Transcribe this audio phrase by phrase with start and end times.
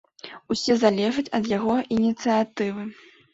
[0.53, 2.89] Усе залежыць ад яго ініцыятывы.